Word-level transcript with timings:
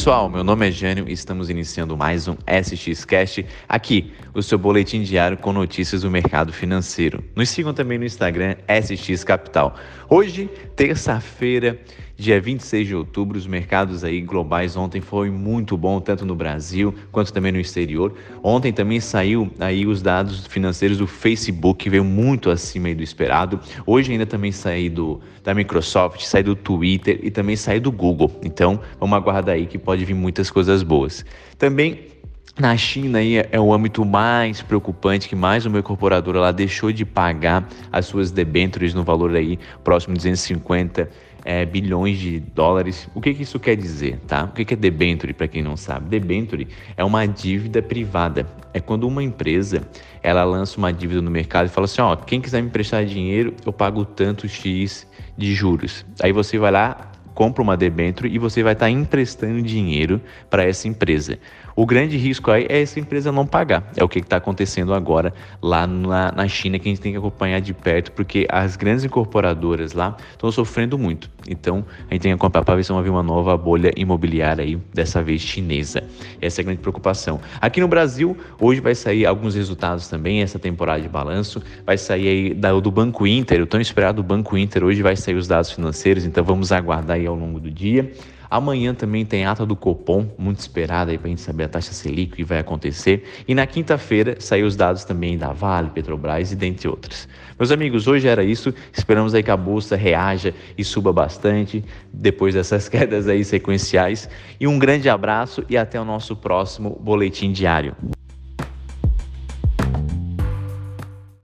pessoal, 0.00 0.30
meu 0.30 0.42
nome 0.42 0.66
é 0.66 0.70
Jânio 0.72 1.04
e 1.06 1.12
estamos 1.12 1.50
iniciando 1.50 1.94
mais 1.94 2.26
um 2.26 2.34
SXCast, 2.46 3.44
aqui, 3.68 4.14
o 4.32 4.42
seu 4.42 4.56
boletim 4.56 5.02
diário 5.02 5.36
com 5.36 5.52
notícias 5.52 6.00
do 6.00 6.10
mercado 6.10 6.54
financeiro. 6.54 7.22
Nos 7.36 7.50
sigam 7.50 7.74
também 7.74 7.98
no 7.98 8.06
Instagram 8.06 8.56
SX 8.66 9.22
Capital. 9.24 9.74
Hoje, 10.08 10.48
terça-feira, 10.74 11.78
dia 12.20 12.40
26 12.40 12.86
de 12.86 12.94
outubro, 12.94 13.38
os 13.38 13.46
mercados 13.46 14.04
aí 14.04 14.20
globais 14.20 14.76
ontem 14.76 15.00
foi 15.00 15.30
muito 15.30 15.76
bom, 15.76 16.00
tanto 16.00 16.26
no 16.26 16.34
Brasil 16.34 16.94
quanto 17.10 17.32
também 17.32 17.50
no 17.50 17.58
exterior. 17.58 18.14
Ontem 18.42 18.72
também 18.72 19.00
saiu 19.00 19.50
aí 19.58 19.86
os 19.86 20.02
dados 20.02 20.46
financeiros 20.46 20.98
do 20.98 21.06
Facebook, 21.06 21.82
que 21.82 21.88
veio 21.88 22.04
muito 22.04 22.50
acima 22.50 22.94
do 22.94 23.02
esperado. 23.02 23.58
Hoje 23.86 24.12
ainda 24.12 24.26
também 24.26 24.52
saiu 24.52 24.90
do, 24.90 25.20
da 25.42 25.54
Microsoft, 25.54 26.20
saiu 26.22 26.44
do 26.44 26.56
Twitter 26.56 27.18
e 27.22 27.30
também 27.30 27.56
saiu 27.56 27.80
do 27.80 27.90
Google. 27.90 28.30
Então, 28.44 28.80
vamos 28.98 29.16
aguardar 29.16 29.54
aí 29.54 29.66
que 29.66 29.78
pode 29.78 30.04
vir 30.04 30.14
muitas 30.14 30.50
coisas 30.50 30.82
boas. 30.82 31.24
Também 31.56 32.19
na 32.58 32.76
China 32.76 33.18
aí 33.18 33.36
é 33.36 33.60
o 33.60 33.72
âmbito 33.72 34.04
mais 34.04 34.60
preocupante 34.60 35.28
que 35.28 35.36
mais 35.36 35.66
uma 35.66 35.78
incorporadora 35.78 36.40
lá 36.40 36.52
deixou 36.52 36.92
de 36.92 37.04
pagar 37.04 37.68
as 37.92 38.06
suas 38.06 38.30
debêntures 38.30 38.92
no 38.92 39.04
valor 39.04 39.34
aí 39.34 39.58
próximo 39.82 40.14
de 40.14 40.18
250 40.18 41.08
é, 41.44 41.64
bilhões 41.64 42.18
de 42.18 42.40
dólares. 42.40 43.08
O 43.14 43.20
que, 43.20 43.32
que 43.32 43.42
isso 43.42 43.58
quer 43.58 43.76
dizer, 43.76 44.18
tá? 44.26 44.44
O 44.44 44.48
que, 44.48 44.64
que 44.64 44.74
é 44.74 44.76
debenture 44.76 45.32
para 45.32 45.48
quem 45.48 45.62
não 45.62 45.76
sabe? 45.76 46.08
Debenture 46.08 46.68
é 46.96 47.04
uma 47.04 47.26
dívida 47.26 47.80
privada. 47.80 48.46
É 48.72 48.80
quando 48.80 49.06
uma 49.06 49.22
empresa 49.22 49.82
ela 50.22 50.44
lança 50.44 50.76
uma 50.78 50.92
dívida 50.92 51.22
no 51.22 51.30
mercado 51.30 51.66
e 51.66 51.70
fala 51.70 51.86
assim, 51.86 52.02
ó, 52.02 52.14
quem 52.14 52.40
quiser 52.40 52.60
me 52.60 52.68
emprestar 52.68 53.04
dinheiro, 53.04 53.54
eu 53.64 53.72
pago 53.72 54.04
tanto 54.04 54.46
x 54.48 55.06
de 55.36 55.54
juros. 55.54 56.04
Aí 56.22 56.32
você 56.32 56.58
vai 56.58 56.70
lá 56.70 57.10
compra 57.34 57.62
uma 57.62 57.76
debênture 57.76 58.32
e 58.32 58.38
você 58.38 58.62
vai 58.62 58.72
estar 58.72 58.90
emprestando 58.90 59.62
dinheiro 59.62 60.20
para 60.48 60.64
essa 60.64 60.88
empresa. 60.88 61.38
O 61.76 61.86
grande 61.86 62.16
risco 62.16 62.50
aí 62.50 62.66
é 62.68 62.82
essa 62.82 63.00
empresa 63.00 63.32
não 63.32 63.46
pagar. 63.46 63.90
É 63.96 64.04
o 64.04 64.08
que 64.08 64.18
está 64.18 64.36
acontecendo 64.36 64.92
agora 64.92 65.32
lá 65.62 65.86
na, 65.86 66.32
na 66.32 66.48
China, 66.48 66.78
que 66.78 66.88
a 66.88 66.90
gente 66.90 67.00
tem 67.00 67.12
que 67.12 67.18
acompanhar 67.18 67.60
de 67.60 67.72
perto, 67.72 68.12
porque 68.12 68.46
as 68.50 68.76
grandes 68.76 69.04
incorporadoras 69.04 69.92
lá 69.92 70.16
estão 70.32 70.50
sofrendo 70.50 70.98
muito. 70.98 71.30
Então, 71.48 71.84
a 72.08 72.12
gente 72.12 72.22
tem 72.22 72.32
que 72.32 72.34
acompanhar 72.34 72.64
para 72.64 72.76
ver 72.76 72.84
se 72.84 72.92
vai 72.92 73.02
vir 73.02 73.10
uma 73.10 73.22
nova 73.22 73.56
bolha 73.56 73.92
imobiliária 73.96 74.62
aí, 74.62 74.76
dessa 74.92 75.22
vez 75.22 75.40
chinesa. 75.40 76.02
Essa 76.40 76.60
é 76.60 76.62
a 76.62 76.64
grande 76.66 76.80
preocupação. 76.80 77.40
Aqui 77.60 77.80
no 77.80 77.88
Brasil, 77.88 78.36
hoje 78.60 78.80
vai 78.80 78.94
sair 78.94 79.24
alguns 79.24 79.54
resultados 79.54 80.08
também, 80.08 80.42
essa 80.42 80.58
temporada 80.58 81.00
de 81.00 81.08
balanço. 81.08 81.62
Vai 81.86 81.96
sair 81.96 82.28
aí 82.28 82.80
do 82.80 82.90
Banco 82.90 83.26
Inter, 83.26 83.62
o 83.62 83.66
tão 83.66 83.80
esperado 83.80 84.22
Banco 84.22 84.56
Inter, 84.56 84.84
hoje 84.84 85.02
vai 85.02 85.16
sair 85.16 85.34
os 85.34 85.48
dados 85.48 85.70
financeiros, 85.70 86.24
então 86.24 86.44
vamos 86.44 86.72
aguardar 86.72 87.19
aí 87.20 87.26
ao 87.26 87.34
longo 87.34 87.60
do 87.60 87.70
dia. 87.70 88.12
Amanhã 88.50 88.92
também 88.92 89.24
tem 89.24 89.46
ata 89.46 89.64
do 89.64 89.76
Copom, 89.76 90.26
muito 90.36 90.58
esperada 90.58 91.12
aí 91.12 91.18
para 91.18 91.28
a 91.28 91.30
gente 91.30 91.40
saber 91.40 91.64
a 91.64 91.68
taxa 91.68 91.92
Selic, 91.92 92.34
que 92.34 92.42
vai 92.42 92.58
acontecer. 92.58 93.22
E 93.46 93.54
na 93.54 93.64
quinta-feira 93.64 94.40
saem 94.40 94.64
os 94.64 94.74
dados 94.74 95.04
também 95.04 95.38
da 95.38 95.52
Vale, 95.52 95.90
Petrobras 95.90 96.50
e 96.50 96.56
dentre 96.56 96.88
outros. 96.88 97.28
Meus 97.56 97.70
amigos, 97.70 98.08
hoje 98.08 98.26
era 98.26 98.42
isso. 98.42 98.74
Esperamos 98.92 99.34
aí 99.34 99.42
que 99.44 99.52
a 99.52 99.56
bolsa 99.56 99.94
reaja 99.94 100.52
e 100.76 100.82
suba 100.82 101.12
bastante 101.12 101.84
depois 102.12 102.54
dessas 102.54 102.88
quedas 102.90 103.28
aí 103.28 103.44
sequenciais. 103.44 104.28
E 104.58 104.66
um 104.66 104.80
grande 104.80 105.08
abraço 105.08 105.64
e 105.68 105.76
até 105.76 106.00
o 106.00 106.04
nosso 106.04 106.34
próximo 106.34 106.98
boletim 107.00 107.52
diário. 107.52 107.94